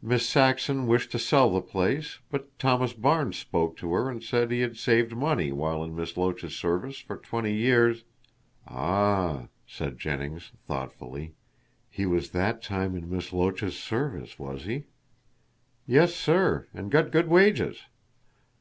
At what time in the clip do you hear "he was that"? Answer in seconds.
11.90-12.62